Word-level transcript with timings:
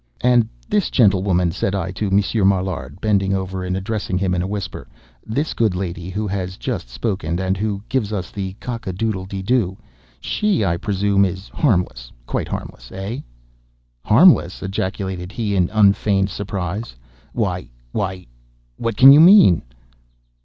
"And 0.21 0.49
this 0.67 0.89
gentlewoman," 0.89 1.51
said 1.51 1.75
I, 1.75 1.91
to 1.91 2.09
Monsieur 2.09 2.43
Maillard, 2.43 2.99
bending 3.01 3.35
over 3.35 3.63
and 3.63 3.77
addressing 3.77 4.17
him 4.17 4.33
in 4.33 4.41
a 4.41 4.47
whisper—"this 4.47 5.53
good 5.53 5.75
lady 5.75 6.09
who 6.09 6.25
has 6.25 6.57
just 6.57 6.89
spoken, 6.89 7.37
and 7.39 7.55
who 7.55 7.83
gives 7.87 8.11
us 8.11 8.31
the 8.31 8.53
cock 8.53 8.87
a 8.87 8.93
doodle 8.93 9.27
de 9.27 9.43
doo—she, 9.43 10.65
I 10.65 10.77
presume, 10.77 11.23
is 11.23 11.49
harmless—quite 11.49 12.47
harmless, 12.47 12.91
eh?" 12.91 13.19
"Harmless!" 14.03 14.63
ejaculated 14.63 15.31
he, 15.31 15.55
in 15.55 15.69
unfeigned 15.71 16.31
surprise, 16.31 16.95
"why—why, 17.33 18.25
what 18.77 18.97
can 18.97 19.13
you 19.13 19.19
mean?" 19.19 19.61